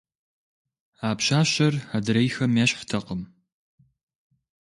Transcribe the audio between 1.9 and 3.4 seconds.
адрейхэм ещхьтэкъым.